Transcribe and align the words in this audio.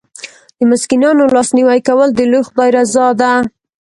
د 0.57 0.59
مسکینانو 0.71 1.23
لاسنیوی 1.35 1.79
کول 1.87 2.09
د 2.13 2.19
لوی 2.31 2.43
خدای 2.47 2.69
رضا 2.77 3.07
ده. 3.21 3.31